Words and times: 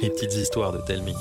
Les 0.00 0.08
petites 0.08 0.34
histoires 0.34 0.72
de 0.72 0.78
Telmi. 0.78 1.14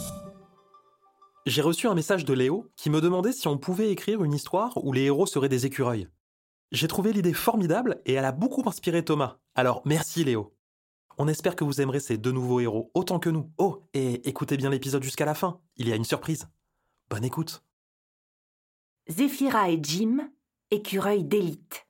J'ai 1.46 1.62
reçu 1.62 1.88
un 1.88 1.96
message 1.96 2.24
de 2.24 2.34
Léo 2.34 2.68
qui 2.78 2.90
me 2.90 3.02
demandait 3.02 3.34
si 3.34 3.50
on 3.50 3.58
pouvait 3.58 3.92
écrire 3.92 4.24
une 4.24 4.34
histoire 4.34 4.78
où 4.86 4.94
les 4.94 5.04
héros 5.04 5.26
seraient 5.26 5.50
des 5.50 5.66
écureuils. 5.66 6.08
J'ai 6.72 6.88
trouvé 6.88 7.12
l'idée 7.12 7.34
formidable 7.34 8.02
et 8.06 8.14
elle 8.14 8.24
a 8.24 8.32
beaucoup 8.32 8.64
inspiré 8.66 9.04
Thomas. 9.04 9.40
Alors 9.56 9.82
merci 9.86 10.24
Léo. 10.24 10.56
On 11.18 11.28
espère 11.28 11.58
que 11.58 11.66
vous 11.66 11.82
aimerez 11.82 12.00
ces 12.00 12.18
deux 12.18 12.32
nouveaux 12.32 12.62
héros 12.62 12.92
autant 12.94 13.20
que 13.20 13.30
nous. 13.30 13.52
Oh, 13.58 13.84
et 13.94 14.28
écoutez 14.30 14.56
bien 14.56 14.70
l'épisode 14.70 15.04
jusqu'à 15.04 15.26
la 15.26 15.36
fin, 15.36 15.60
il 15.76 15.90
y 15.90 15.92
a 15.92 15.96
une 15.96 16.06
surprise. 16.06 16.48
Bonne 17.10 17.26
écoute. 17.26 17.64
Zéphira 19.10 19.70
et 19.70 19.80
Jim, 19.82 20.30
écureuils 20.72 21.26
d'élite. 21.26 21.88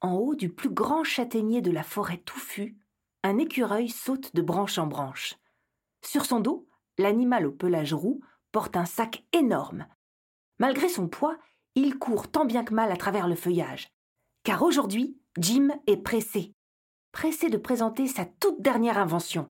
En 0.00 0.14
haut 0.14 0.34
du 0.34 0.48
plus 0.48 0.70
grand 0.70 1.04
châtaignier 1.04 1.60
de 1.60 1.70
la 1.70 1.82
forêt 1.82 2.18
touffue, 2.18 2.78
un 3.26 3.38
écureuil 3.38 3.88
saute 3.88 4.34
de 4.34 4.42
branche 4.42 4.78
en 4.78 4.86
branche. 4.86 5.36
Sur 6.02 6.24
son 6.24 6.40
dos, 6.40 6.68
l'animal 6.96 7.46
au 7.46 7.52
pelage 7.52 7.92
roux 7.92 8.20
porte 8.52 8.76
un 8.76 8.84
sac 8.84 9.24
énorme. 9.32 9.86
Malgré 10.58 10.88
son 10.88 11.08
poids, 11.08 11.36
il 11.74 11.98
court 11.98 12.30
tant 12.30 12.44
bien 12.44 12.64
que 12.64 12.72
mal 12.72 12.90
à 12.90 12.96
travers 12.96 13.28
le 13.28 13.34
feuillage. 13.34 13.88
Car 14.44 14.62
aujourd'hui, 14.62 15.18
Jim 15.38 15.70
est 15.86 15.96
pressé. 15.96 16.52
Pressé 17.12 17.50
de 17.50 17.58
présenter 17.58 18.06
sa 18.06 18.24
toute 18.24 18.62
dernière 18.62 18.96
invention. 18.96 19.48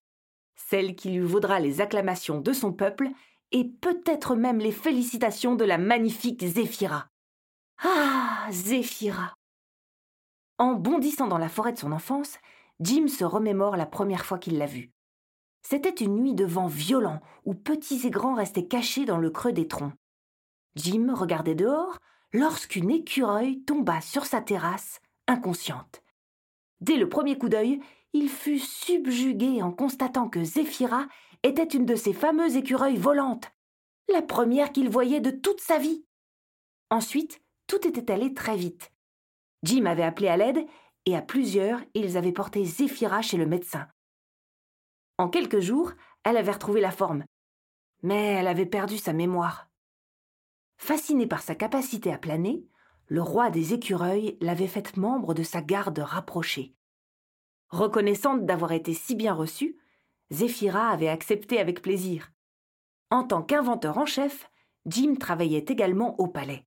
Celle 0.54 0.96
qui 0.96 1.10
lui 1.10 1.20
vaudra 1.20 1.60
les 1.60 1.80
acclamations 1.80 2.40
de 2.40 2.52
son 2.52 2.72
peuple 2.72 3.10
et 3.52 3.64
peut-être 3.64 4.34
même 4.34 4.58
les 4.58 4.72
félicitations 4.72 5.54
de 5.54 5.64
la 5.64 5.78
magnifique 5.78 6.44
Zéphira. 6.44 7.08
Ah, 7.84 8.48
Zéphira 8.50 9.34
En 10.58 10.72
bondissant 10.72 11.28
dans 11.28 11.38
la 11.38 11.50
forêt 11.50 11.72
de 11.72 11.78
son 11.78 11.92
enfance, 11.92 12.38
Jim 12.80 13.08
se 13.08 13.24
remémore 13.24 13.76
la 13.76 13.86
première 13.86 14.26
fois 14.26 14.38
qu'il 14.38 14.58
l'a 14.58 14.66
vue. 14.66 14.92
C'était 15.62 15.90
une 15.90 16.16
nuit 16.16 16.34
de 16.34 16.44
vent 16.44 16.66
violent 16.66 17.20
où 17.44 17.54
petits 17.54 18.06
et 18.06 18.10
grands 18.10 18.34
restaient 18.34 18.66
cachés 18.66 19.04
dans 19.04 19.18
le 19.18 19.30
creux 19.30 19.52
des 19.52 19.66
troncs. 19.66 19.94
Jim 20.76 21.12
regardait 21.14 21.54
dehors 21.54 21.98
lorsqu'une 22.32 22.90
écureuil 22.90 23.62
tomba 23.62 24.00
sur 24.00 24.26
sa 24.26 24.40
terrasse, 24.40 25.00
inconsciente. 25.26 26.02
Dès 26.80 26.96
le 26.96 27.08
premier 27.08 27.38
coup 27.38 27.48
d'œil, 27.48 27.80
il 28.12 28.28
fut 28.28 28.58
subjugué 28.58 29.62
en 29.62 29.72
constatant 29.72 30.28
que 30.28 30.44
Zéphira 30.44 31.06
était 31.42 31.64
une 31.64 31.86
de 31.86 31.94
ces 31.94 32.12
fameuses 32.12 32.56
écureuils 32.56 32.96
volantes, 32.96 33.50
la 34.12 34.22
première 34.22 34.72
qu'il 34.72 34.88
voyait 34.88 35.20
de 35.20 35.30
toute 35.30 35.60
sa 35.60 35.78
vie. 35.78 36.04
Ensuite, 36.90 37.40
tout 37.66 37.86
était 37.86 38.12
allé 38.12 38.34
très 38.34 38.56
vite. 38.56 38.92
Jim 39.62 39.86
avait 39.86 40.02
appelé 40.02 40.28
à 40.28 40.36
l'aide 40.36 40.64
et 41.06 41.16
à 41.16 41.22
plusieurs, 41.22 41.80
ils 41.94 42.16
avaient 42.16 42.32
porté 42.32 42.64
Zéphira 42.64 43.22
chez 43.22 43.36
le 43.36 43.46
médecin. 43.46 43.88
En 45.18 45.28
quelques 45.28 45.60
jours, 45.60 45.92
elle 46.24 46.36
avait 46.36 46.52
retrouvé 46.52 46.80
la 46.80 46.90
forme, 46.90 47.24
mais 48.02 48.34
elle 48.34 48.48
avait 48.48 48.66
perdu 48.66 48.98
sa 48.98 49.12
mémoire. 49.12 49.68
Fasciné 50.76 51.26
par 51.26 51.40
sa 51.42 51.54
capacité 51.54 52.12
à 52.12 52.18
planer, 52.18 52.66
le 53.06 53.22
roi 53.22 53.50
des 53.50 53.72
écureuils 53.72 54.36
l'avait 54.40 54.66
faite 54.66 54.96
membre 54.96 55.32
de 55.32 55.42
sa 55.42 55.62
garde 55.62 56.00
rapprochée. 56.00 56.74
Reconnaissante 57.68 58.44
d'avoir 58.44 58.72
été 58.72 58.92
si 58.92 59.14
bien 59.14 59.32
reçue, 59.32 59.78
Zéphira 60.30 60.90
avait 60.90 61.08
accepté 61.08 61.60
avec 61.60 61.82
plaisir. 61.82 62.32
En 63.10 63.22
tant 63.22 63.42
qu'inventeur 63.42 63.98
en 63.98 64.06
chef, 64.06 64.50
Jim 64.86 65.14
travaillait 65.18 65.64
également 65.68 66.18
au 66.20 66.26
palais. 66.26 66.66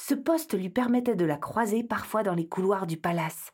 Ce 0.00 0.14
poste 0.14 0.56
lui 0.56 0.70
permettait 0.70 1.16
de 1.16 1.24
la 1.24 1.36
croiser 1.36 1.84
parfois 1.84 2.22
dans 2.22 2.34
les 2.34 2.48
couloirs 2.48 2.86
du 2.86 2.96
palace. 2.96 3.53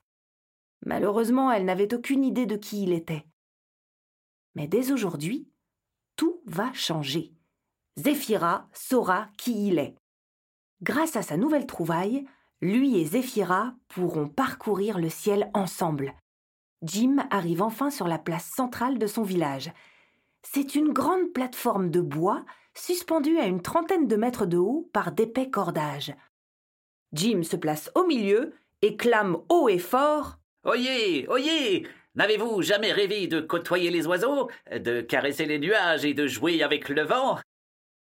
Malheureusement, 0.86 1.50
elle 1.52 1.64
n'avait 1.64 1.94
aucune 1.94 2.24
idée 2.24 2.46
de 2.46 2.56
qui 2.56 2.82
il 2.82 2.92
était. 2.92 3.26
Mais 4.54 4.66
dès 4.66 4.92
aujourd'hui, 4.92 5.48
tout 6.16 6.40
va 6.46 6.72
changer. 6.72 7.32
Zéphira 7.96 8.68
saura 8.72 9.28
qui 9.36 9.68
il 9.68 9.78
est. 9.78 9.94
Grâce 10.82 11.16
à 11.16 11.22
sa 11.22 11.36
nouvelle 11.36 11.66
trouvaille, 11.66 12.24
lui 12.62 12.98
et 12.98 13.04
Zéphira 13.04 13.74
pourront 13.88 14.28
parcourir 14.28 14.98
le 14.98 15.08
ciel 15.08 15.50
ensemble. 15.54 16.14
Jim 16.82 17.16
arrive 17.30 17.62
enfin 17.62 17.90
sur 17.90 18.08
la 18.08 18.18
place 18.18 18.46
centrale 18.46 18.98
de 18.98 19.06
son 19.06 19.22
village. 19.22 19.70
C'est 20.42 20.74
une 20.74 20.92
grande 20.92 21.32
plateforme 21.32 21.90
de 21.90 22.00
bois 22.00 22.44
suspendue 22.74 23.38
à 23.38 23.46
une 23.46 23.60
trentaine 23.60 24.08
de 24.08 24.16
mètres 24.16 24.46
de 24.46 24.56
haut 24.56 24.88
par 24.92 25.12
d'épais 25.12 25.50
cordages. 25.50 26.14
Jim 27.12 27.42
se 27.42 27.56
place 27.56 27.90
au 27.94 28.06
milieu 28.06 28.54
et 28.80 28.96
clame 28.96 29.38
haut 29.50 29.68
et 29.68 29.78
fort 29.78 30.39
Oyez, 30.64 31.26
oyez 31.28 31.86
N'avez-vous 32.16 32.60
jamais 32.60 32.92
rêvé 32.92 33.28
de 33.28 33.40
côtoyer 33.40 33.90
les 33.90 34.06
oiseaux, 34.06 34.50
de 34.70 35.00
caresser 35.00 35.46
les 35.46 35.58
nuages 35.58 36.04
et 36.04 36.12
de 36.12 36.26
jouer 36.26 36.62
avec 36.62 36.88
le 36.88 37.02
vent? 37.02 37.38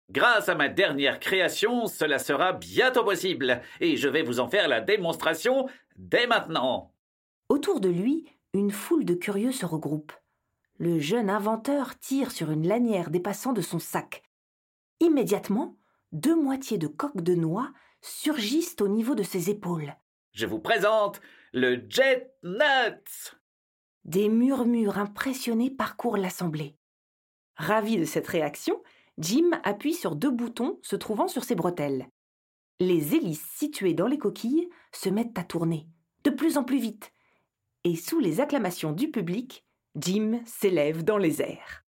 Grâce 0.10 0.50
à 0.50 0.56
ma 0.56 0.68
dernière 0.68 1.20
création, 1.20 1.86
cela 1.86 2.18
sera 2.18 2.54
bientôt 2.54 3.04
possible, 3.04 3.62
et 3.80 3.96
je 3.96 4.10
vais 4.10 4.24
vous 4.24 4.40
en 4.40 4.50
faire 4.50 4.68
la 4.68 4.82
démonstration 4.82 5.70
dès 5.96 6.26
maintenant. 6.26 6.92
Autour 7.48 7.80
de 7.80 7.90
lui, 7.90 8.26
une 8.54 8.72
foule 8.72 9.06
de 9.06 9.14
curieux 9.14 9.52
se 9.52 9.66
regroupe. 9.66 10.12
Le 10.80 11.00
jeune 11.00 11.30
inventeur 11.30 11.98
tire 12.00 12.32
sur 12.32 12.50
une 12.52 12.68
lanière 12.68 13.12
dépassant 13.12 13.54
de 13.54 13.62
son 13.62 13.80
sac. 13.80 14.24
Immédiatement, 15.00 15.78
deux 16.12 16.36
moitiés 16.36 16.80
de 16.80 16.88
coques 16.88 17.22
de 17.22 17.36
noix 17.36 17.72
surgissent 18.02 18.78
au 18.82 18.88
niveau 18.88 19.14
de 19.14 19.24
ses 19.24 19.50
épaules. 19.50 19.96
Je 20.34 20.46
vous 20.46 20.60
présente 20.60 21.22
le 21.54 21.84
Jet 21.90 22.32
Nuts. 22.44 23.36
Des 24.06 24.30
murmures 24.30 24.98
impressionnés 24.98 25.72
parcourent 25.72 26.18
l'assemblée. 26.18 26.78
Ravi 27.56 27.98
de 27.98 28.06
cette 28.06 28.28
réaction, 28.28 28.82
Jim 29.18 29.50
appuie 29.64 29.94
sur 29.94 30.16
deux 30.16 30.32
boutons 30.32 30.80
se 30.84 30.96
trouvant 30.96 31.28
sur 31.28 31.44
ses 31.44 31.56
bretelles. 31.56 32.08
Les 32.80 33.16
hélices 33.16 33.46
situées 33.56 33.94
dans 33.94 34.08
les 34.08 34.18
coquilles 34.18 34.70
se 34.94 35.10
mettent 35.10 35.38
à 35.38 35.44
tourner, 35.44 35.88
de 36.24 36.30
plus 36.30 36.58
en 36.58 36.64
plus 36.64 36.80
vite, 36.80 37.12
et 37.84 37.96
sous 37.96 38.20
les 38.20 38.40
acclamations 38.40 38.94
du 38.94 39.10
public, 39.10 39.66
Jim 39.96 40.42
s'élève 40.46 41.04
dans 41.04 41.18
les 41.18 41.42
airs. 41.42 41.84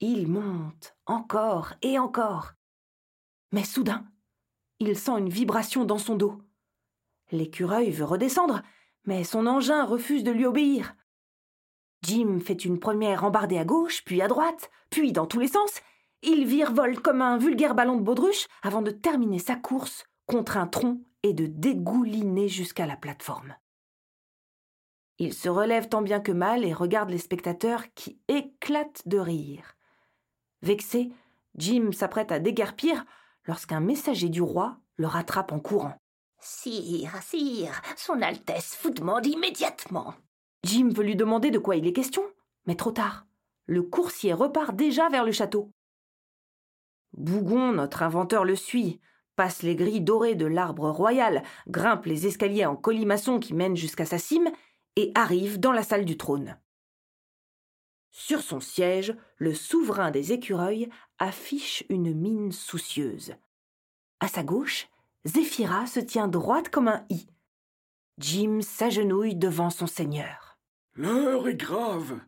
Il 0.00 0.28
monte 0.28 0.96
encore 1.06 1.74
et 1.82 1.98
encore. 1.98 2.54
Mais 3.52 3.64
soudain, 3.64 4.10
il 4.78 4.96
sent 4.96 5.18
une 5.18 5.28
vibration 5.28 5.84
dans 5.84 5.98
son 5.98 6.14
dos. 6.14 6.42
L'écureuil 7.32 7.90
veut 7.90 8.04
redescendre, 8.04 8.62
mais 9.04 9.24
son 9.24 9.46
engin 9.46 9.84
refuse 9.84 10.24
de 10.24 10.30
lui 10.30 10.46
obéir. 10.46 10.94
Jim 12.02 12.40
fait 12.44 12.64
une 12.64 12.80
première 12.80 13.24
embardée 13.24 13.58
à 13.58 13.64
gauche, 13.64 14.02
puis 14.04 14.22
à 14.22 14.28
droite, 14.28 14.70
puis 14.90 15.12
dans 15.12 15.26
tous 15.26 15.40
les 15.40 15.48
sens. 15.48 15.80
Il 16.22 16.46
virevolte 16.46 17.00
comme 17.00 17.22
un 17.22 17.38
vulgaire 17.38 17.74
ballon 17.74 17.96
de 17.96 18.02
baudruche 18.02 18.46
avant 18.62 18.82
de 18.82 18.90
terminer 18.90 19.38
sa 19.38 19.56
course 19.56 20.04
contre 20.26 20.56
un 20.56 20.66
tronc 20.66 21.00
et 21.22 21.32
de 21.32 21.46
dégouliner 21.46 22.48
jusqu'à 22.48 22.86
la 22.86 22.96
plateforme. 22.96 23.54
Il 25.18 25.34
se 25.34 25.50
relève 25.50 25.88
tant 25.88 26.00
bien 26.00 26.20
que 26.20 26.32
mal 26.32 26.64
et 26.64 26.72
regarde 26.72 27.10
les 27.10 27.18
spectateurs 27.18 27.92
qui 27.94 28.18
éclatent 28.28 29.06
de 29.06 29.18
rire. 29.18 29.76
Vexé, 30.62 31.10
Jim 31.56 31.90
s'apprête 31.92 32.32
à 32.32 32.38
déguerpir 32.38 33.04
lorsqu'un 33.44 33.80
messager 33.80 34.30
du 34.30 34.40
roi 34.40 34.78
le 34.96 35.06
rattrape 35.06 35.52
en 35.52 35.60
courant. 35.60 35.99
Sire, 36.40 37.22
sire, 37.22 37.82
son 37.96 38.22
Altesse 38.22 38.78
vous 38.82 38.90
demande 38.90 39.26
immédiatement. 39.26 40.14
Jim 40.64 40.88
veut 40.88 41.04
lui 41.04 41.16
demander 41.16 41.50
de 41.50 41.58
quoi 41.58 41.76
il 41.76 41.86
est 41.86 41.92
question, 41.92 42.22
mais 42.66 42.76
trop 42.76 42.92
tard. 42.92 43.26
Le 43.66 43.82
coursier 43.82 44.32
repart 44.32 44.74
déjà 44.74 45.08
vers 45.10 45.24
le 45.24 45.32
château. 45.32 45.70
Bougon, 47.12 47.72
notre 47.72 48.02
inventeur, 48.02 48.44
le 48.44 48.56
suit, 48.56 49.00
passe 49.36 49.62
les 49.62 49.76
grilles 49.76 50.00
dorées 50.00 50.34
de 50.34 50.46
l'arbre 50.46 50.90
royal, 50.90 51.42
grimpe 51.68 52.06
les 52.06 52.26
escaliers 52.26 52.66
en 52.66 52.76
colimaçon 52.76 53.38
qui 53.38 53.52
mènent 53.52 53.76
jusqu'à 53.76 54.06
sa 54.06 54.18
cime 54.18 54.50
et 54.96 55.12
arrive 55.14 55.60
dans 55.60 55.72
la 55.72 55.82
salle 55.82 56.04
du 56.04 56.16
trône. 56.16 56.58
Sur 58.10 58.40
son 58.40 58.60
siège, 58.60 59.14
le 59.36 59.54
souverain 59.54 60.10
des 60.10 60.32
écureuils 60.32 60.88
affiche 61.18 61.84
une 61.88 62.14
mine 62.14 62.52
soucieuse. 62.52 63.34
À 64.20 64.28
sa 64.28 64.42
gauche, 64.42 64.88
Zéphira 65.24 65.86
se 65.86 66.00
tient 66.00 66.28
droite 66.28 66.70
comme 66.70 66.88
un 66.88 67.04
i. 67.10 67.26
Jim 68.18 68.60
s'agenouille 68.62 69.34
devant 69.36 69.70
son 69.70 69.86
seigneur. 69.86 70.58
L'heure 70.94 71.48
est 71.48 71.56
grave. 71.56 72.20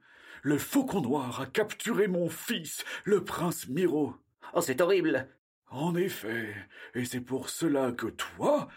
Le 0.43 0.59
faucon 0.59 1.01
noir 1.01 1.41
a 1.41 1.47
capturé 1.47 2.09
mon 2.09 2.29
fils, 2.29 2.85
le 3.05 3.25
prince 3.25 3.69
Miro. 3.69 4.15
Oh, 4.55 4.61
c'est 4.61 4.81
horrible. 4.81 5.29
En 5.69 5.95
effet, 5.95 6.55
et 6.95 7.05
c'est 7.05 7.21
pour 7.21 7.49
cela 7.49 7.93
que 7.93 8.09
toi 8.09 8.69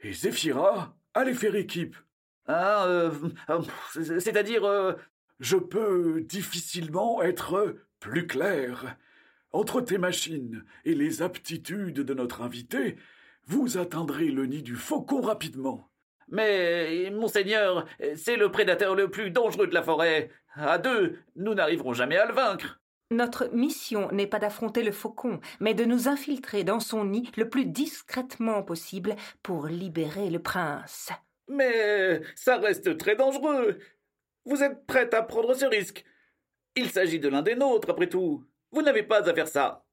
et 0.00 0.12
Zéphira 0.12 0.96
allez 1.12 1.34
faire 1.34 1.56
équipe. 1.56 1.96
Ah, 2.46 2.86
euh, 2.86 3.10
euh, 3.50 3.60
c'est-à-dire. 3.94 4.64
Euh, 4.64 4.94
Je 5.40 5.56
peux 5.56 6.22
difficilement 6.22 7.22
être 7.22 7.76
plus 8.00 8.26
clair. 8.26 8.96
Entre 9.52 9.80
tes 9.80 9.98
machines 9.98 10.64
et 10.84 10.94
les 10.94 11.22
aptitudes 11.22 12.00
de 12.00 12.14
notre 12.14 12.42
invité, 12.42 12.96
vous 13.48 13.78
atteindrez 13.78 14.26
le 14.26 14.46
nid 14.46 14.62
du 14.62 14.76
faucon 14.76 15.22
rapidement. 15.22 15.88
Mais, 16.28 17.10
monseigneur, 17.10 17.86
c'est 18.14 18.36
le 18.36 18.50
prédateur 18.50 18.94
le 18.94 19.10
plus 19.10 19.30
dangereux 19.30 19.66
de 19.66 19.74
la 19.74 19.82
forêt. 19.82 20.30
À 20.54 20.76
deux, 20.76 21.18
nous 21.34 21.54
n'arriverons 21.54 21.94
jamais 21.94 22.18
à 22.18 22.26
le 22.26 22.34
vaincre. 22.34 22.80
Notre 23.10 23.48
mission 23.54 24.12
n'est 24.12 24.26
pas 24.26 24.38
d'affronter 24.38 24.82
le 24.82 24.92
faucon, 24.92 25.40
mais 25.60 25.72
de 25.72 25.86
nous 25.86 26.08
infiltrer 26.08 26.62
dans 26.62 26.80
son 26.80 27.06
nid 27.06 27.30
le 27.38 27.48
plus 27.48 27.64
discrètement 27.64 28.62
possible 28.62 29.16
pour 29.42 29.66
libérer 29.66 30.28
le 30.28 30.40
prince. 30.40 31.10
Mais 31.48 32.20
ça 32.34 32.58
reste 32.58 32.98
très 32.98 33.16
dangereux. 33.16 33.78
Vous 34.44 34.62
êtes 34.62 34.84
prête 34.86 35.14
à 35.14 35.22
prendre 35.22 35.54
ce 35.54 35.64
risque. 35.64 36.04
Il 36.76 36.90
s'agit 36.90 37.18
de 37.18 37.28
l'un 37.28 37.40
des 37.40 37.54
nôtres, 37.54 37.88
après 37.88 38.10
tout. 38.10 38.44
Vous 38.72 38.82
n'avez 38.82 39.02
pas 39.02 39.26
à 39.26 39.34
faire 39.34 39.48
ça. 39.48 39.86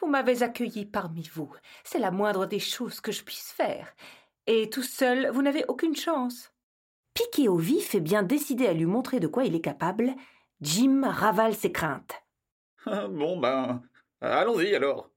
Vous 0.00 0.06
m'avez 0.06 0.42
accueilli 0.42 0.86
parmi 0.86 1.28
vous. 1.32 1.52
C'est 1.84 1.98
la 1.98 2.10
moindre 2.10 2.46
des 2.46 2.58
choses 2.58 3.00
que 3.00 3.12
je 3.12 3.22
puisse 3.22 3.52
faire. 3.52 3.94
Et 4.46 4.68
tout 4.68 4.82
seul, 4.82 5.30
vous 5.30 5.42
n'avez 5.42 5.64
aucune 5.68 5.96
chance. 5.96 6.52
Piqué 7.14 7.48
au 7.48 7.56
vif 7.56 7.94
et 7.94 8.00
bien 8.00 8.22
décidé 8.22 8.66
à 8.66 8.72
lui 8.72 8.86
montrer 8.86 9.20
de 9.20 9.28
quoi 9.28 9.44
il 9.44 9.54
est 9.54 9.60
capable, 9.60 10.14
Jim 10.60 11.02
ravale 11.04 11.54
ses 11.54 11.72
craintes. 11.72 12.22
bon 12.86 13.38
ben, 13.38 13.82
allons-y 14.20 14.74
alors. 14.74 15.10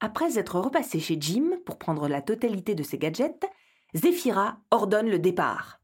Après 0.00 0.38
être 0.38 0.60
repassé 0.60 1.00
chez 1.00 1.16
Jim 1.20 1.58
pour 1.66 1.78
prendre 1.78 2.08
la 2.08 2.22
totalité 2.22 2.74
de 2.74 2.82
ses 2.82 2.98
gadgets, 2.98 3.46
Zéphira 3.94 4.60
ordonne 4.70 5.10
le 5.10 5.18
départ. 5.18 5.80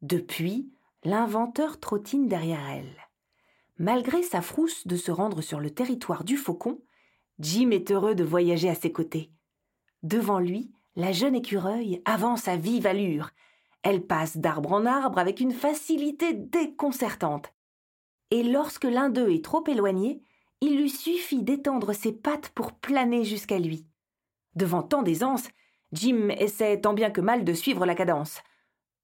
Depuis, 0.00 0.72
l'inventeur 1.04 1.80
trottine 1.80 2.28
derrière 2.28 2.68
elle. 2.70 2.96
Malgré 3.78 4.22
sa 4.22 4.42
frousse 4.42 4.86
de 4.86 4.96
se 4.96 5.10
rendre 5.10 5.42
sur 5.42 5.58
le 5.58 5.70
territoire 5.70 6.24
du 6.24 6.36
faucon, 6.36 6.80
Jim 7.38 7.70
est 7.70 7.90
heureux 7.90 8.14
de 8.14 8.24
voyager 8.24 8.68
à 8.68 8.74
ses 8.74 8.92
côtés. 8.92 9.30
Devant 10.02 10.38
lui, 10.38 10.72
la 10.96 11.12
jeune 11.12 11.34
écureuil 11.34 12.02
avance 12.04 12.48
à 12.48 12.56
vive 12.56 12.86
allure. 12.86 13.30
Elle 13.82 14.06
passe 14.06 14.36
d'arbre 14.36 14.72
en 14.72 14.86
arbre 14.86 15.18
avec 15.18 15.40
une 15.40 15.52
facilité 15.52 16.34
déconcertante 16.34 17.52
et 18.32 18.42
lorsque 18.42 18.84
l'un 18.84 19.10
d'eux 19.10 19.30
est 19.30 19.44
trop 19.44 19.62
éloigné, 19.66 20.22
il 20.62 20.78
lui 20.78 20.88
suffit 20.88 21.42
d'étendre 21.42 21.92
ses 21.92 22.12
pattes 22.12 22.48
pour 22.48 22.72
planer 22.72 23.24
jusqu'à 23.24 23.58
lui. 23.58 23.86
Devant 24.54 24.82
tant 24.82 25.02
d'aisance, 25.02 25.48
Jim 25.92 26.30
essaie 26.30 26.80
tant 26.80 26.94
bien 26.94 27.10
que 27.10 27.20
mal 27.20 27.44
de 27.44 27.52
suivre 27.52 27.84
la 27.84 27.94
cadence. 27.94 28.40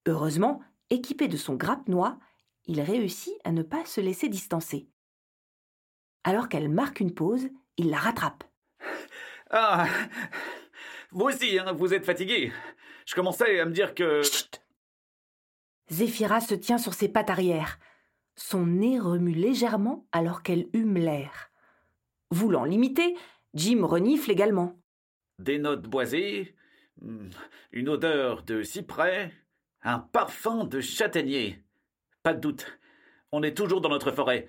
Heureusement, 0.07 0.63
équipé 0.89 1.29
de 1.29 1.37
son 1.37 1.57
grappe-noix, 1.57 2.19
il 2.65 2.81
réussit 2.81 3.35
à 3.45 3.53
ne 3.53 3.63
pas 3.63 3.85
se 3.85 4.01
laisser 4.01 4.31
distancer. 4.31 4.89
Alors 6.25 6.49
qu'elle 6.49 6.71
marque 6.71 7.01
une 7.01 7.13
pause, 7.13 7.51
il 7.79 7.91
la 7.91 7.97
rattrape. 7.97 8.45
Ah 9.51 9.87
Vous 11.11 11.25
aussi, 11.25 11.59
hein, 11.59 11.73
vous 11.73 11.95
êtes 11.95 12.05
fatigué. 12.05 12.53
Je 13.07 13.15
commençais 13.15 13.61
à 13.61 13.65
me 13.65 13.73
dire 13.73 13.95
que. 13.95 14.23
Chut 14.23 14.63
Zéphira 15.89 16.41
se 16.41 16.55
tient 16.55 16.77
sur 16.77 16.93
ses 16.93 17.09
pattes 17.09 17.31
arrière. 17.31 17.79
Son 18.37 18.67
nez 18.67 19.01
remue 19.01 19.33
légèrement 19.33 20.07
alors 20.13 20.43
qu'elle 20.43 20.69
hume 20.75 20.99
l'air. 20.99 21.51
Voulant 22.31 22.65
l'imiter, 22.65 23.17
Jim 23.55 23.87
renifle 23.87 24.31
également. 24.31 24.79
Des 25.39 25.59
notes 25.59 25.89
boisées, 25.89 26.55
hmm, 27.01 27.31
une 27.73 27.89
odeur 27.89 28.43
de 28.43 28.63
cyprès, 28.63 29.33
un 29.83 29.99
parfum 29.99 30.65
de 30.65 30.81
châtaignier. 30.81 31.65
Pas 32.23 32.35
de 32.35 32.41
doute, 32.41 32.79
on 33.33 33.43
est 33.43 33.57
toujours 33.57 33.81
dans 33.81 33.89
notre 33.89 34.13
forêt. 34.13 34.49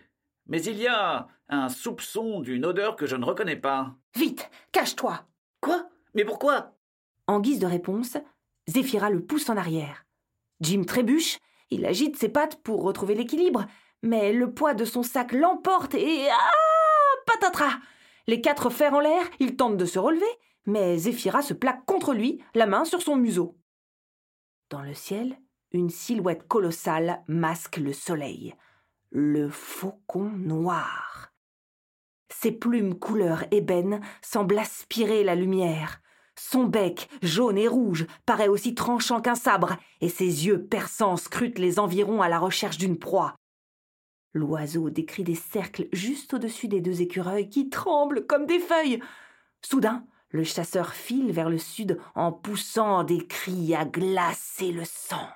Mais 0.49 0.61
il 0.63 0.77
y 0.77 0.87
a 0.87 1.27
un 1.47 1.69
soupçon 1.69 2.41
d'une 2.41 2.65
odeur 2.65 2.95
que 2.95 3.05
je 3.05 3.15
ne 3.15 3.25
reconnais 3.25 3.55
pas. 3.55 3.95
Vite, 4.15 4.49
cache-toi. 4.71 5.21
Quoi? 5.61 5.87
Mais 6.13 6.25
pourquoi? 6.25 6.75
En 7.27 7.39
guise 7.39 7.59
de 7.59 7.67
réponse, 7.67 8.17
Zéphira 8.67 9.09
le 9.09 9.23
pousse 9.23 9.49
en 9.49 9.57
arrière. 9.57 10.05
Jim 10.59 10.83
trébuche 10.85 11.39
il 11.71 11.85
agite 11.85 12.17
ses 12.17 12.29
pattes 12.29 12.61
pour 12.63 12.83
retrouver 12.83 13.15
l'équilibre, 13.15 13.65
mais 14.01 14.33
le 14.33 14.53
poids 14.53 14.73
de 14.73 14.85
son 14.85 15.03
sac 15.03 15.33
l'emporte 15.33 15.93
et. 15.93 16.27
Ah 16.29 16.51
Patatras 17.27 17.79
Les 18.27 18.41
quatre 18.41 18.69
fers 18.69 18.93
en 18.93 18.99
l'air, 18.99 19.23
il 19.39 19.55
tente 19.55 19.77
de 19.77 19.85
se 19.85 19.99
relever, 19.99 20.25
mais 20.65 20.97
Zéphira 20.97 21.41
se 21.41 21.53
plaque 21.53 21.85
contre 21.85 22.13
lui, 22.13 22.41
la 22.55 22.65
main 22.65 22.85
sur 22.85 23.01
son 23.01 23.15
museau. 23.15 23.55
Dans 24.71 24.81
le 24.81 24.93
ciel, 24.93 25.37
une 25.71 25.89
silhouette 25.89 26.47
colossale 26.47 27.23
masque 27.27 27.77
le 27.77 27.93
soleil. 27.93 28.55
Le 29.11 29.49
faucon 29.49 30.29
noir. 30.29 31.33
Ses 32.31 32.51
plumes 32.51 32.99
couleur 32.99 33.43
ébène 33.49 34.01
semblent 34.21 34.59
aspirer 34.59 35.23
la 35.23 35.33
lumière. 35.33 35.99
Son 36.35 36.65
bec, 36.65 37.09
jaune 37.23 37.57
et 37.57 37.67
rouge, 37.67 38.05
paraît 38.27 38.47
aussi 38.47 38.75
tranchant 38.75 39.19
qu'un 39.19 39.33
sabre, 39.33 39.77
et 39.99 40.09
ses 40.09 40.45
yeux 40.45 40.63
perçants 40.63 41.17
scrutent 41.17 41.57
les 41.57 41.79
environs 41.79 42.21
à 42.21 42.29
la 42.29 42.37
recherche 42.37 42.77
d'une 42.77 42.99
proie. 42.99 43.35
L'oiseau 44.33 44.91
décrit 44.91 45.23
des 45.23 45.33
cercles 45.33 45.87
juste 45.91 46.35
au-dessus 46.35 46.67
des 46.67 46.79
deux 46.79 47.01
écureuils 47.01 47.49
qui 47.49 47.71
tremblent 47.71 48.27
comme 48.27 48.45
des 48.45 48.59
feuilles. 48.59 49.01
Soudain, 49.63 50.05
le 50.29 50.43
chasseur 50.43 50.93
file 50.93 51.31
vers 51.31 51.49
le 51.49 51.57
sud 51.57 51.99
en 52.13 52.31
poussant 52.31 53.03
des 53.03 53.25
cris 53.25 53.73
à 53.73 53.85
glacer 53.85 54.71
le 54.71 54.85
sang. 54.85 55.27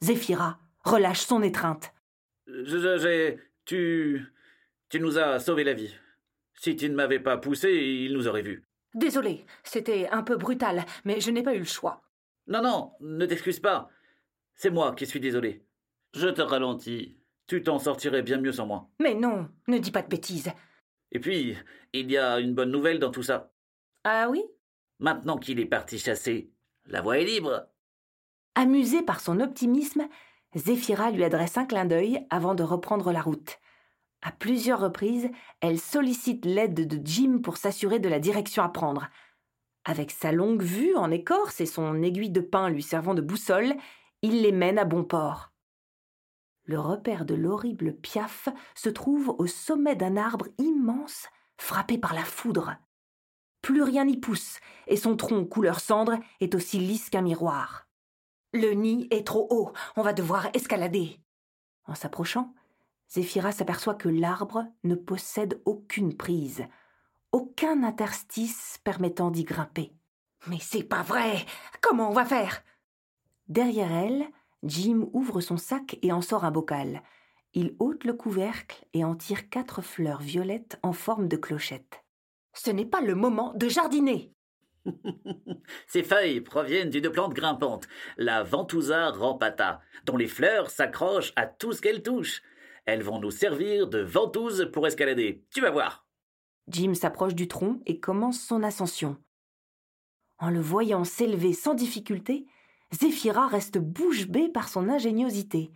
Zéphira 0.00 0.58
relâche 0.84 1.20
son 1.20 1.42
étreinte. 1.42 1.92
J'ai. 2.64 3.38
Tu. 3.64 4.22
Tu 4.88 5.00
nous 5.00 5.18
as 5.18 5.38
sauvé 5.38 5.64
la 5.64 5.74
vie. 5.74 5.94
Si 6.54 6.76
tu 6.76 6.90
ne 6.90 6.94
m'avais 6.94 7.20
pas 7.20 7.36
poussé, 7.36 7.72
il 7.72 8.12
nous 8.12 8.26
aurait 8.26 8.42
vus. 8.42 8.64
Désolé, 8.94 9.46
c'était 9.62 10.08
un 10.08 10.22
peu 10.22 10.36
brutal, 10.36 10.84
mais 11.04 11.20
je 11.20 11.30
n'ai 11.30 11.42
pas 11.42 11.54
eu 11.54 11.60
le 11.60 11.64
choix. 11.64 12.02
Non, 12.48 12.60
non, 12.62 12.92
ne 13.00 13.24
t'excuse 13.24 13.60
pas. 13.60 13.88
C'est 14.54 14.70
moi 14.70 14.94
qui 14.94 15.06
suis 15.06 15.20
désolé. 15.20 15.64
Je 16.14 16.28
te 16.28 16.42
ralentis. 16.42 17.16
Tu 17.46 17.62
t'en 17.62 17.78
sortirais 17.78 18.22
bien 18.22 18.38
mieux 18.38 18.52
sans 18.52 18.66
moi. 18.66 18.88
Mais 19.00 19.14
non, 19.14 19.48
ne 19.68 19.78
dis 19.78 19.92
pas 19.92 20.02
de 20.02 20.08
bêtises. 20.08 20.50
Et 21.12 21.20
puis, 21.20 21.56
il 21.92 22.10
y 22.10 22.18
a 22.18 22.40
une 22.40 22.54
bonne 22.54 22.70
nouvelle 22.70 22.98
dans 22.98 23.10
tout 23.10 23.22
ça. 23.22 23.52
Ah 24.04 24.28
oui? 24.28 24.42
Maintenant 24.98 25.38
qu'il 25.38 25.60
est 25.60 25.66
parti 25.66 25.98
chasser, 25.98 26.50
la 26.86 27.00
voie 27.00 27.18
est 27.18 27.24
libre. 27.24 27.68
Amusé 28.54 29.02
par 29.02 29.20
son 29.20 29.40
optimisme, 29.40 30.08
Zéphira 30.56 31.10
lui 31.10 31.24
adresse 31.24 31.56
un 31.56 31.64
clin 31.64 31.84
d'œil 31.84 32.26
avant 32.30 32.54
de 32.54 32.62
reprendre 32.62 33.12
la 33.12 33.20
route. 33.20 33.58
À 34.22 34.32
plusieurs 34.32 34.80
reprises, 34.80 35.30
elle 35.60 35.78
sollicite 35.78 36.44
l'aide 36.44 36.86
de 36.86 37.00
Jim 37.04 37.38
pour 37.42 37.56
s'assurer 37.56 38.00
de 38.00 38.08
la 38.08 38.18
direction 38.18 38.62
à 38.62 38.68
prendre. 38.68 39.08
Avec 39.84 40.10
sa 40.10 40.32
longue 40.32 40.62
vue 40.62 40.94
en 40.96 41.10
écorce 41.10 41.60
et 41.60 41.66
son 41.66 42.02
aiguille 42.02 42.30
de 42.30 42.40
pin 42.40 42.68
lui 42.68 42.82
servant 42.82 43.14
de 43.14 43.22
boussole, 43.22 43.74
il 44.22 44.42
les 44.42 44.52
mène 44.52 44.78
à 44.78 44.84
bon 44.84 45.04
port. 45.04 45.52
Le 46.64 46.78
repère 46.78 47.24
de 47.24 47.34
l'horrible 47.34 47.94
Piaf 47.94 48.48
se 48.74 48.90
trouve 48.90 49.34
au 49.38 49.46
sommet 49.46 49.96
d'un 49.96 50.16
arbre 50.16 50.48
immense 50.58 51.28
frappé 51.56 51.96
par 51.96 52.14
la 52.14 52.24
foudre. 52.24 52.76
Plus 53.62 53.82
rien 53.82 54.04
n'y 54.04 54.16
pousse, 54.16 54.58
et 54.86 54.96
son 54.96 55.16
tronc 55.16 55.44
couleur 55.46 55.80
cendre 55.80 56.18
est 56.40 56.54
aussi 56.54 56.78
lisse 56.78 57.10
qu'un 57.10 57.22
miroir. 57.22 57.89
Le 58.52 58.72
nid 58.72 59.06
est 59.10 59.26
trop 59.26 59.46
haut, 59.50 59.72
on 59.96 60.02
va 60.02 60.12
devoir 60.12 60.48
escalader. 60.54 61.20
En 61.84 61.94
s'approchant, 61.94 62.52
Zéphira 63.08 63.52
s'aperçoit 63.52 63.94
que 63.94 64.08
l'arbre 64.08 64.66
ne 64.84 64.94
possède 64.94 65.60
aucune 65.64 66.16
prise, 66.16 66.64
aucun 67.32 67.82
interstice 67.84 68.80
permettant 68.82 69.30
d'y 69.30 69.44
grimper. 69.44 69.92
Mais 70.46 70.58
c'est 70.60 70.82
pas 70.82 71.02
vrai. 71.02 71.44
Comment 71.80 72.10
on 72.10 72.14
va 72.14 72.24
faire? 72.24 72.62
Derrière 73.48 73.92
elle, 73.92 74.26
Jim 74.62 75.08
ouvre 75.12 75.40
son 75.40 75.56
sac 75.56 75.98
et 76.02 76.12
en 76.12 76.20
sort 76.20 76.44
un 76.44 76.50
bocal. 76.50 77.02
Il 77.52 77.74
ôte 77.78 78.04
le 78.04 78.14
couvercle 78.14 78.84
et 78.94 79.04
en 79.04 79.14
tire 79.14 79.48
quatre 79.48 79.82
fleurs 79.82 80.20
violettes 80.20 80.78
en 80.82 80.92
forme 80.92 81.28
de 81.28 81.36
clochette. 81.36 82.04
Ce 82.52 82.70
n'est 82.70 82.86
pas 82.86 83.00
le 83.00 83.14
moment 83.14 83.52
de 83.54 83.68
jardiner. 83.68 84.34
Ces 85.86 86.02
feuilles 86.02 86.40
proviennent 86.40 86.90
d'une 86.90 87.10
plante 87.10 87.34
grimpante, 87.34 87.88
la 88.16 88.42
Ventousa 88.42 89.10
rampata, 89.10 89.80
dont 90.06 90.16
les 90.16 90.28
fleurs 90.28 90.70
s'accrochent 90.70 91.32
à 91.36 91.46
tout 91.46 91.72
ce 91.72 91.80
qu'elles 91.80 92.02
touchent. 92.02 92.42
Elles 92.86 93.02
vont 93.02 93.20
nous 93.20 93.30
servir 93.30 93.88
de 93.88 94.00
ventouses 94.00 94.68
pour 94.72 94.86
escalader. 94.86 95.44
Tu 95.54 95.60
vas 95.60 95.70
voir. 95.70 96.06
Jim 96.68 96.94
s'approche 96.94 97.34
du 97.34 97.48
tronc 97.48 97.80
et 97.86 98.00
commence 98.00 98.40
son 98.40 98.62
ascension. 98.62 99.16
En 100.38 100.50
le 100.50 100.60
voyant 100.60 101.04
s'élever 101.04 101.52
sans 101.52 101.74
difficulté, 101.74 102.46
Zéphira 102.92 103.46
reste 103.46 103.78
bouche 103.78 104.26
bée 104.26 104.48
par 104.48 104.68
son 104.68 104.88
ingéniosité. 104.88 105.70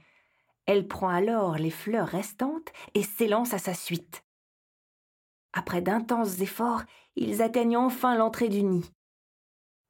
Elle 0.67 0.89
prend 0.89 1.09
alors 1.09 1.59
les 1.59 1.71
fleurs 1.71 2.09
restantes 2.09 2.73
et 2.95 3.03
s'élance 3.03 3.53
à 3.53 3.59
sa 3.59 3.75
suite. 3.75 4.25
Après 5.57 5.81
d'intenses 5.81 6.41
efforts, 6.41 6.83
ils 7.15 7.41
atteignent 7.41 7.77
enfin 7.77 8.17
l'entrée 8.17 8.49
du 8.49 8.65
nid. 8.65 8.91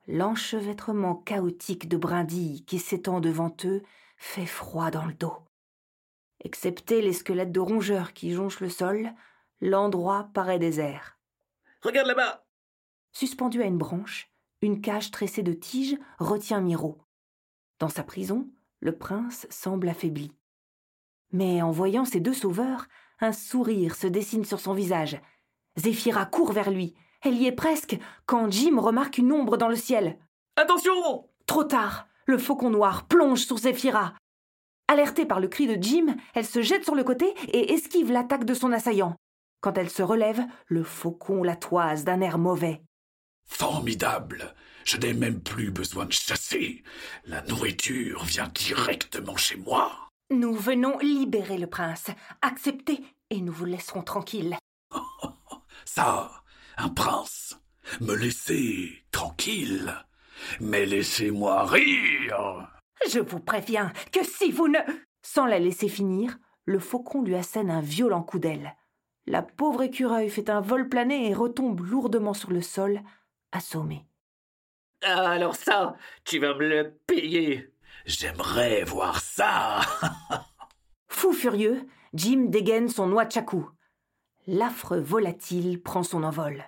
L'enchevêtrement 0.07 1.15
chaotique 1.15 1.89
de 1.89 1.97
brindilles 1.97 2.67
qui 2.67 2.79
s'étend 2.79 3.21
devant 3.21 3.57
eux 3.65 3.83
fait 4.19 4.45
froid 4.45 4.91
dans 4.91 5.07
le 5.07 5.15
dos. 5.15 5.39
Excepté 6.41 7.01
les 7.01 7.15
squelettes 7.15 7.51
de 7.51 7.61
rongeurs 7.61 8.13
qui 8.13 8.33
jonchent 8.33 8.61
le 8.61 8.69
sol, 8.69 9.11
l'endroit 9.63 10.29
paraît 10.35 10.59
désert. 10.59 11.19
Regarde 11.81 12.09
là-bas 12.09 12.45
Suspendue 13.13 13.63
à 13.63 13.67
une 13.67 13.79
branche, 13.79 14.31
une 14.61 14.83
cage 14.83 15.11
tressée 15.11 15.43
de 15.43 15.55
tiges 15.55 15.97
retient 16.19 16.61
Miro. 16.61 16.99
Dans 17.79 17.89
sa 17.89 18.03
prison, 18.03 18.51
le 18.81 18.99
prince 18.99 19.47
semble 19.49 19.89
affaibli. 19.89 20.31
Mais 21.33 21.63
en 21.63 21.71
voyant 21.71 22.05
ses 22.05 22.21
deux 22.21 22.35
sauveurs, 22.35 22.87
un 23.21 23.33
sourire 23.33 23.95
se 23.95 24.07
dessine 24.07 24.45
sur 24.45 24.61
son 24.61 24.75
visage. 24.75 25.19
Zéphira 25.77 26.27
court 26.27 26.53
vers 26.53 26.71
lui. 26.71 26.95
Elle 27.23 27.37
y 27.37 27.47
est 27.47 27.53
presque 27.53 27.99
quand 28.27 28.51
Jim 28.51 28.79
remarque 28.79 29.19
une 29.19 29.33
ombre 29.33 29.57
dans 29.57 29.69
le 29.69 29.77
ciel. 29.77 30.19
Attention 30.57 31.29
Trop 31.47 31.65
tard, 31.65 32.07
le 32.27 32.39
faucon 32.39 32.71
noir 32.71 33.07
plonge 33.07 33.45
sur 33.45 33.59
Zéphira. 33.59 34.15
Alertée 34.89 35.27
par 35.27 35.41
le 35.41 35.49
cri 35.49 35.67
de 35.67 35.83
Jim, 35.83 36.17
elle 36.35 36.47
se 36.47 36.63
jette 36.63 36.85
sur 36.85 36.95
le 36.95 37.05
côté 37.05 37.35
et 37.49 37.73
esquive 37.73 38.13
l'attaque 38.13 38.45
de 38.45 38.55
son 38.55 38.73
assaillant. 38.73 39.17
Quand 39.61 39.79
elle 39.79 39.91
se 39.91 40.03
relève, 40.03 40.43
le 40.67 40.85
faucon 40.85 41.43
la 41.43 41.57
toise 41.57 42.05
d'un 42.05 42.21
air 42.21 42.39
mauvais. 42.39 42.83
Formidable. 43.47 44.55
Je 44.85 44.99
n'ai 44.99 45.15
même 45.15 45.41
plus 45.41 45.71
besoin 45.71 46.05
de 46.05 46.13
chasser. 46.13 46.83
La 47.25 47.43
nourriture 47.43 48.25
vient 48.25 48.49
directement 48.55 49.37
chez 49.37 49.57
moi. 49.57 50.11
Nous 50.31 50.55
venons 50.55 50.99
libérer 50.99 51.57
le 51.57 51.67
prince. 51.67 52.07
Acceptez 52.43 53.03
et 53.31 53.41
nous 53.41 53.53
vous 53.53 53.65
laisserons 53.65 54.03
tranquille. 54.03 54.57
Ça, 55.97 56.29
un 56.77 56.89
prince. 56.89 57.57
Me 58.01 58.17
laisser 58.17 59.05
tranquille. 59.13 59.95
Mais 60.59 60.87
laissez-moi 60.87 61.67
rire. 61.67 62.69
Je 63.09 63.21
vous 63.21 63.39
préviens 63.39 63.93
que 64.11 64.25
si 64.25 64.51
vous 64.51 64.67
ne. 64.67 64.81
Sans 65.23 65.47
la 65.47 65.61
laisser 65.61 65.89
finir, 65.89 66.37
le 66.65 66.81
faucon 66.81 67.23
lui 67.23 67.37
assène 67.37 67.71
un 67.71 67.81
violent 67.81 68.25
coup 68.25 68.41
d'aile. 68.41 68.75
La 69.27 69.41
pauvre 69.43 69.83
écureuil 69.83 70.31
fait 70.31 70.51
un 70.51 70.61
vol 70.61 70.89
plané 70.89 71.31
et 71.31 71.33
retombe 71.33 71.87
lourdement 71.87 72.35
sur 72.35 72.51
le 72.51 72.61
sol, 72.61 73.01
assommée. 73.53 74.05
Ah, 75.05 75.31
alors 75.31 75.55
ça, 75.55 75.95
tu 76.25 76.41
vas 76.41 76.55
me 76.55 76.69
le 76.69 76.99
payer. 77.07 77.73
J'aimerais 78.05 78.83
voir 78.83 79.21
ça. 79.21 79.83
Fou 81.09 81.33
furieux, 81.33 81.87
Jim 82.15 82.47
dégaine 82.49 82.89
son 82.89 83.07
noix 83.07 83.31
chakou. 83.31 83.71
L'affreux 84.47 85.01
volatile 85.01 85.83
prend 85.83 86.03
son 86.03 86.23
envol. 86.23 86.65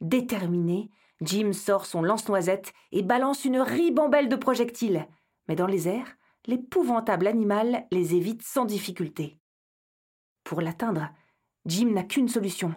Déterminé, 0.00 0.90
Jim 1.20 1.52
sort 1.52 1.86
son 1.86 2.02
lance-noisette 2.02 2.72
et 2.92 3.02
balance 3.02 3.44
une 3.44 3.58
ribambelle 3.58 4.28
de 4.28 4.36
projectiles. 4.36 5.06
Mais 5.48 5.56
dans 5.56 5.66
les 5.66 5.88
airs, 5.88 6.16
l'épouvantable 6.46 7.26
animal 7.26 7.86
les 7.90 8.14
évite 8.14 8.42
sans 8.42 8.64
difficulté. 8.64 9.38
Pour 10.44 10.60
l'atteindre, 10.60 11.10
Jim 11.66 11.90
n'a 11.90 12.04
qu'une 12.04 12.28
solution. 12.28 12.74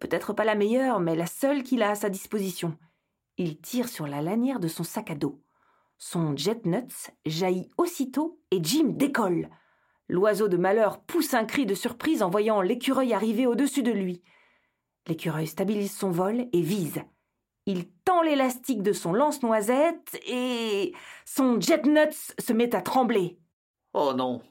Peut-être 0.00 0.32
pas 0.32 0.44
la 0.44 0.54
meilleure, 0.54 1.00
mais 1.00 1.14
la 1.14 1.26
seule 1.26 1.62
qu'il 1.62 1.82
a 1.82 1.90
à 1.90 1.94
sa 1.94 2.10
disposition. 2.10 2.76
Il 3.36 3.60
tire 3.60 3.88
sur 3.88 4.06
la 4.06 4.22
lanière 4.22 4.60
de 4.60 4.68
son 4.68 4.84
sac 4.84 5.10
à 5.10 5.14
dos. 5.14 5.42
Son 5.98 6.36
jet 6.36 6.66
nuts 6.66 7.12
jaillit 7.26 7.70
aussitôt 7.76 8.40
et 8.50 8.62
Jim 8.62 8.88
décolle. 8.88 9.48
L'oiseau 10.08 10.48
de 10.48 10.56
malheur 10.56 11.00
pousse 11.00 11.34
un 11.34 11.44
cri 11.44 11.66
de 11.66 11.74
surprise 11.74 12.22
en 12.22 12.30
voyant 12.30 12.60
l'écureuil 12.60 13.14
arriver 13.14 13.46
au-dessus 13.46 13.82
de 13.82 13.92
lui. 13.92 14.22
L'écureuil 15.06 15.46
stabilise 15.46 15.96
son 15.96 16.10
vol 16.10 16.46
et 16.52 16.60
vise. 16.60 17.02
Il 17.66 17.90
tend 18.04 18.20
l'élastique 18.22 18.82
de 18.82 18.92
son 18.92 19.12
lance-noisette 19.12 20.20
et 20.26 20.92
son 21.24 21.58
jet 21.60 21.86
nuts 21.86 22.34
se 22.38 22.52
met 22.52 22.74
à 22.74 22.82
trembler. 22.82 23.38
Oh 23.94 24.12
non. 24.14 24.42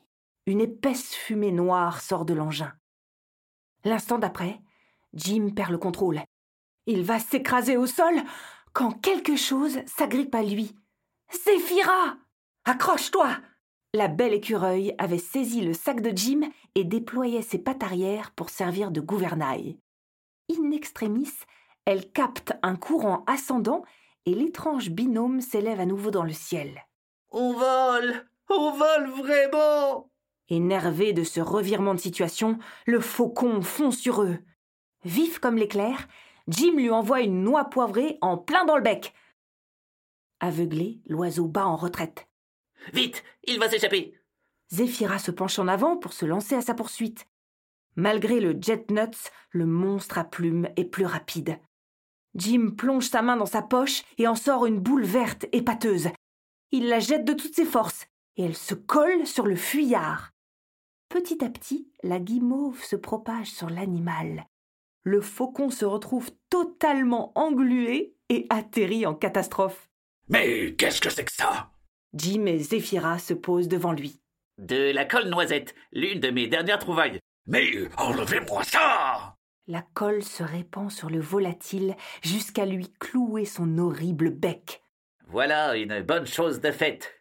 Une 0.48 0.62
épaisse 0.62 1.14
fumée 1.14 1.52
noire 1.52 2.02
sort 2.02 2.26
de 2.26 2.34
l'engin. 2.34 2.74
L'instant 3.86 4.18
d'après, 4.18 4.60
Jim 5.14 5.50
perd 5.56 5.72
le 5.72 5.78
contrôle. 5.78 6.22
Il 6.88 7.04
va 7.04 7.20
s'écraser 7.20 7.78
au 7.78 7.86
sol 7.86 8.16
quand 8.74 8.92
quelque 8.92 9.36
chose 9.36 9.80
s'agrippe 9.86 10.34
à 10.34 10.42
lui. 10.42 10.76
Zéphira 11.46 12.18
Accroche-toi 12.66 13.38
La 13.96 14.08
belle 14.08 14.34
écureuil 14.34 14.96
avait 14.98 15.20
saisi 15.20 15.62
le 15.62 15.74
sac 15.74 16.02
de 16.02 16.12
Jim 16.18 16.42
et 16.74 16.84
déployait 16.84 17.44
ses 17.44 17.60
pattes 17.60 17.84
arrière 17.84 18.32
pour 18.32 18.50
servir 18.50 18.90
de 18.90 19.02
gouvernail. 19.02 19.78
In 20.50 20.72
extremis, 20.72 21.30
elle 21.86 22.12
capte 22.12 22.54
un 22.64 22.76
courant 22.76 23.24
ascendant 23.28 23.84
et 24.26 24.34
l'étrange 24.34 24.90
binôme 24.90 25.42
s'élève 25.42 25.80
à 25.80 25.86
nouveau 25.86 26.10
dans 26.10 26.24
le 26.24 26.34
ciel. 26.34 26.88
On 27.30 27.54
vole 27.54 28.26
On 28.50 28.72
vole 28.72 29.10
vraiment 29.12 30.10
Énervé 30.50 31.14
de 31.14 31.24
ce 31.24 31.40
revirement 31.40 31.94
de 31.94 32.00
situation, 32.00 32.58
le 32.88 33.00
faucon 33.00 33.62
fond 33.62 33.92
sur 33.92 34.24
eux. 34.24 34.40
Vif 35.06 35.38
comme 35.38 35.58
l'éclair, 35.58 36.08
Jim 36.48 36.74
lui 36.76 36.90
envoie 36.90 37.22
une 37.22 37.44
noix 37.44 37.66
poivrée 37.66 38.18
en 38.22 38.38
plein 38.38 38.66
dans 38.66 38.76
le 38.76 38.82
bec. 38.82 39.14
Aveuglé, 40.40 41.00
l'oiseau 41.06 41.48
bat 41.48 41.68
en 41.68 41.76
retraite. 41.76 42.28
Vite 42.92 43.24
Il 43.46 43.60
va 43.60 43.70
s'échapper 43.70 44.14
Zéphira 44.72 45.20
se 45.20 45.32
penche 45.32 45.60
en 45.60 45.68
avant 45.68 45.98
pour 45.98 46.14
se 46.14 46.26
lancer 46.26 46.56
à 46.56 46.62
sa 46.62 46.74
poursuite. 46.74 47.28
Malgré 47.96 48.40
le 48.40 48.58
jet 48.60 48.90
nuts, 48.90 49.30
le 49.52 49.66
monstre 49.66 50.18
à 50.18 50.24
plumes 50.24 50.70
est 50.76 50.86
plus 50.86 51.06
rapide. 51.06 51.60
Jim 52.36 52.72
plonge 52.76 53.08
sa 53.08 53.22
main 53.22 53.38
dans 53.38 53.46
sa 53.46 53.62
poche 53.62 54.04
et 54.18 54.28
en 54.28 54.36
sort 54.36 54.66
une 54.66 54.80
boule 54.80 55.06
verte 55.06 55.46
et 55.52 55.62
pâteuse. 55.62 56.10
Il 56.72 56.88
la 56.88 57.00
jette 57.00 57.26
de 57.26 57.34
toutes 57.34 57.56
ses 57.56 57.66
forces 57.66 58.08
et 58.38 58.44
elle 58.44 58.56
se 58.56 58.74
colle 58.74 59.28
sur 59.28 59.46
le 59.46 59.56
fuyard. 59.56 60.32
Petit 61.10 61.44
à 61.44 61.50
petit, 61.50 61.92
la 62.02 62.20
guimauve 62.20 62.84
se 62.84 62.96
propage 62.96 63.52
sur 63.52 63.70
l'animal. 63.70 64.48
Le 65.04 65.22
faucon 65.22 65.70
se 65.70 65.86
retrouve 65.86 66.32
totalement 66.50 67.32
englué 67.38 68.16
et 68.30 68.48
atterrit 68.50 69.06
en 69.06 69.14
catastrophe. 69.14 69.92
Mais 70.30 70.74
qu'est-ce 70.76 71.02
que 71.02 71.12
c'est 71.12 71.26
que 71.26 71.32
ça? 71.32 71.73
Jim 72.14 72.46
et 72.46 72.60
Zéphira 72.60 73.18
se 73.18 73.34
posent 73.34 73.68
devant 73.68 73.92
lui. 73.92 74.22
De 74.60 74.92
la 74.92 75.06
colle 75.06 75.30
noisette, 75.30 75.74
l'une 75.92 76.20
de 76.20 76.30
mes 76.30 76.48
dernières 76.48 76.80
trouvailles. 76.80 77.20
Mais 77.48 77.72
enlevez-moi 77.98 78.64
ça 78.64 79.36
La 79.68 79.82
colle 79.94 80.24
se 80.24 80.44
répand 80.44 80.92
sur 80.92 81.10
le 81.10 81.20
volatile 81.20 81.96
jusqu'à 82.22 82.66
lui 82.66 82.92
clouer 83.00 83.46
son 83.46 83.78
horrible 83.80 84.30
bec. 84.30 84.84
Voilà 85.28 85.76
une 85.76 86.02
bonne 86.04 86.28
chose 86.28 86.62
de 86.62 86.72
faite. 86.72 87.12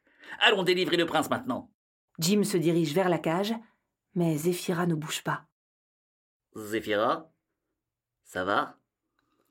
Allons 0.41 0.63
délivrer 0.63 0.97
le 0.97 1.07
prince 1.07 1.31
maintenant. 1.31 1.71
Jim 2.19 2.45
se 2.45 2.59
dirige 2.59 2.93
vers 2.95 3.09
la 3.09 3.19
cage, 3.19 3.55
mais 4.15 4.37
Zéphira 4.37 4.87
ne 4.87 4.95
bouge 4.95 5.23
pas. 5.23 5.47
Zéphira 6.55 7.31
Ça 8.25 8.45
va? 8.45 8.77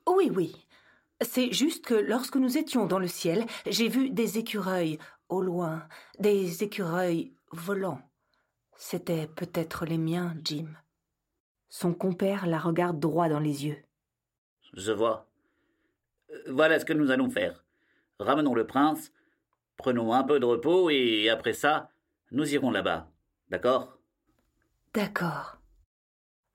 Oui, 0.08 0.32
oui. 0.34 0.68
C'est 1.22 1.52
juste 1.52 1.86
que 1.86 1.94
lorsque 1.94 2.36
nous 2.36 2.58
étions 2.58 2.86
dans 2.86 3.00
le 3.00 3.08
ciel, 3.08 3.46
j'ai 3.68 3.88
vu 3.88 4.10
des 4.10 4.38
écureuils 4.38 4.98
au 5.32 5.42
loin, 5.42 5.88
des 6.20 6.64
écureuils 6.64 7.34
volants. 7.52 8.02
C'était 8.76 9.28
peut-être 9.28 9.86
les 9.86 9.98
miens, 9.98 10.36
Jim. 10.44 10.68
Son 11.70 11.94
compère 11.94 12.46
la 12.48 12.60
regarde 12.60 13.00
droit 13.00 13.30
dans 13.30 13.40
les 13.40 13.66
yeux. 13.66 13.82
Je 14.74 14.92
vois. 14.92 15.30
Euh, 16.32 16.52
Voilà 16.52 16.80
ce 16.80 16.86
que 16.86 16.94
nous 16.94 17.12
allons 17.12 17.30
faire. 17.30 17.64
Ramenons 18.20 18.54
le 18.54 18.68
prince, 18.68 19.12
prenons 19.78 20.14
un 20.14 20.24
peu 20.24 20.40
de 20.40 20.46
repos 20.46 20.90
et 20.90 21.30
après 21.30 21.54
ça, 21.54 21.90
nous 22.32 22.54
irons 22.54 22.72
là-bas. 22.72 23.10
D'accord? 23.50 23.98
D'accord. 24.94 25.58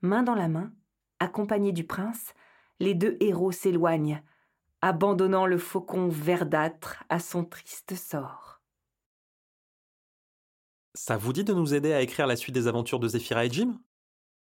Main 0.03 0.23
dans 0.23 0.35
la 0.35 0.49
main, 0.49 0.73
accompagnés 1.19 1.73
du 1.73 1.85
prince, 1.85 2.35
les 2.79 2.95
deux 2.95 3.17
héros 3.21 3.53
s'éloignent, 3.53 4.23
abandonnant 4.83 5.47
le 5.47 5.59
faucon 5.59 6.09
verdâtre 6.09 7.05
à 7.09 7.19
son 7.19 7.45
triste 7.45 7.95
sort. 7.95 8.56
Ça 10.97 11.17
vous 11.19 11.33
dit 11.35 11.45
de 11.45 11.53
nous 11.53 11.75
aider 11.75 11.93
à 11.93 12.01
écrire 12.01 12.27
la 12.27 12.37
suite 12.37 12.55
des 12.55 12.69
aventures 12.69 12.99
de 12.99 13.07
Zéphira 13.07 13.45
et 13.45 13.51
Jim? 13.51 13.79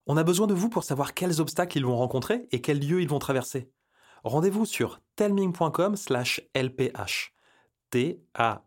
On 0.07 0.17
a 0.17 0.25
besoin 0.25 0.49
de 0.49 0.55
vous 0.55 0.69
pour 0.69 0.83
savoir 0.83 1.15
quels 1.15 1.41
obstacles 1.41 1.79
ils 1.79 1.87
vont 1.87 1.97
rencontrer 1.97 2.49
et 2.51 2.61
quels 2.61 2.81
lieux 2.81 3.01
ils 3.01 3.09
vont 3.09 3.21
traverser. 3.21 3.71
Rendez-vous 4.25 4.67
sur 4.67 5.01
telming.com 5.15 5.95
slash 5.95 6.41
lph. 6.55 7.33
T-A-L-E-M-I-N-G.com 7.91 8.59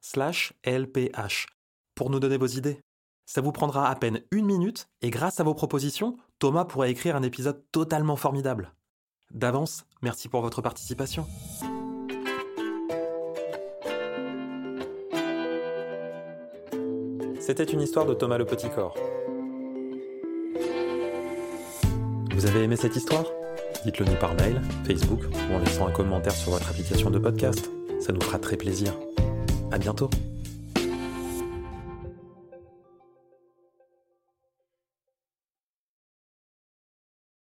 slash 0.00 0.54
lph 0.64 1.46
pour 1.94 2.08
nous 2.08 2.20
donner 2.20 2.38
vos 2.38 2.46
idées. 2.46 2.80
Ça 3.26 3.42
vous 3.42 3.52
prendra 3.52 3.90
à 3.90 3.94
peine 3.94 4.22
une 4.30 4.46
minute 4.46 4.88
et 5.02 5.10
grâce 5.10 5.38
à 5.38 5.44
vos 5.44 5.54
propositions, 5.54 6.16
Thomas 6.38 6.64
pourra 6.64 6.88
écrire 6.88 7.14
un 7.16 7.22
épisode 7.22 7.62
totalement 7.72 8.16
formidable. 8.16 8.72
D'avance, 9.32 9.84
merci 10.00 10.30
pour 10.30 10.40
votre 10.40 10.62
participation. 10.62 11.26
C'était 17.46 17.62
une 17.62 17.80
histoire 17.80 18.06
de 18.06 18.12
Thomas 18.12 18.38
le 18.38 18.44
Petit 18.44 18.68
Corps. 18.68 18.96
Vous 22.34 22.44
avez 22.44 22.64
aimé 22.64 22.74
cette 22.74 22.96
histoire? 22.96 23.24
Dites-le 23.84 24.04
nous 24.04 24.16
par 24.16 24.34
mail, 24.34 24.60
Facebook 24.84 25.20
ou 25.22 25.54
en 25.54 25.60
laissant 25.60 25.86
un 25.86 25.92
commentaire 25.92 26.32
sur 26.32 26.50
votre 26.50 26.68
application 26.68 27.08
de 27.08 27.20
podcast. 27.20 27.70
Ça 28.00 28.12
nous 28.12 28.20
fera 28.20 28.40
très 28.40 28.56
plaisir. 28.56 28.92
À 29.70 29.78
bientôt 29.78 30.10